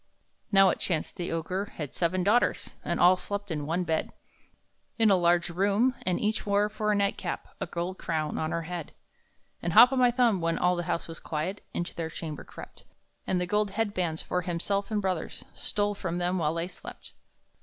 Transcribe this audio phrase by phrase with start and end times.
[0.51, 4.11] Now it so chanced the Ogre had seven daughters, And all slept in one bed,
[4.97, 8.63] In a large room, and each wore for a nightcap A gold crown on her
[8.63, 8.93] head.
[9.61, 12.83] And Hop o' my Thumb, when all the house was quiet, Into their chamber crept,
[13.27, 17.13] And the gold head bands for himself and brothers Stole from them while they slept.